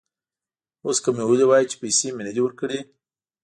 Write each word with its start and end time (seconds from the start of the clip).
اوس 0.85 0.97
که 1.03 1.09
مې 1.15 1.23
ویلي 1.25 1.45
وای 1.47 1.63
چې 1.71 1.75
پیسې 1.83 2.07
مې 2.15 2.23
نه 2.27 2.31
دي 2.35 2.41
ورکړي. 2.43 2.79